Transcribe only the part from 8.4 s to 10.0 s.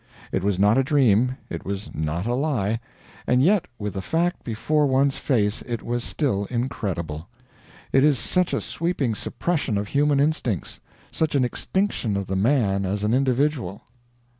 a sweeping suppression of